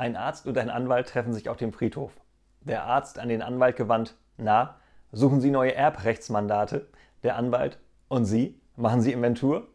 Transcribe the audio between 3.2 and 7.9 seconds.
den Anwalt gewandt, na, suchen Sie neue Erbrechtsmandate? Der Anwalt,